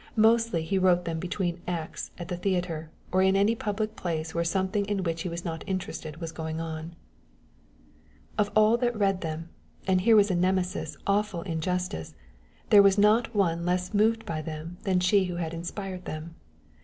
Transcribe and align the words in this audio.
Mostly 0.17 0.63
he 0.63 0.79
wrote 0.79 1.05
them 1.05 1.19
between 1.19 1.61
acts 1.67 2.09
at 2.17 2.27
the 2.27 2.35
theatre, 2.35 2.89
or 3.11 3.21
in 3.21 3.35
any 3.35 3.53
public 3.53 3.95
place 3.95 4.33
where 4.33 4.43
something 4.43 4.83
in 4.85 5.03
which 5.03 5.21
he 5.21 5.29
was 5.29 5.45
not 5.45 5.63
interested 5.67 6.17
was 6.17 6.31
going 6.31 6.59
on. 6.59 6.95
Of 8.35 8.49
all 8.55 8.77
that 8.77 8.97
read 8.97 9.21
them, 9.21 9.49
and 9.85 10.01
here 10.01 10.15
was 10.15 10.31
a 10.31 10.35
Nemesis 10.35 10.97
awful 11.05 11.43
in 11.43 11.61
justice, 11.61 12.15
there 12.71 12.81
was 12.81 12.97
not 12.97 13.35
one 13.35 13.63
less 13.63 13.93
moved 13.93 14.25
by 14.25 14.41
them 14.41 14.79
than 14.85 14.99
she 14.99 15.25
who 15.25 15.35
had 15.35 15.53
inspired 15.53 16.05
them. 16.05 16.33